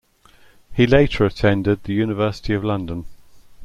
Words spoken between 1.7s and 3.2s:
the University of London.